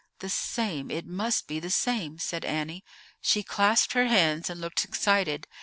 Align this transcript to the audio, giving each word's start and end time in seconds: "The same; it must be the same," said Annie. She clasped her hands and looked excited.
"The 0.17 0.29
same; 0.31 0.89
it 0.89 1.05
must 1.05 1.47
be 1.47 1.59
the 1.59 1.69
same," 1.69 2.17
said 2.17 2.43
Annie. 2.43 2.83
She 3.21 3.43
clasped 3.43 3.93
her 3.93 4.07
hands 4.07 4.49
and 4.49 4.59
looked 4.59 4.83
excited. 4.83 5.45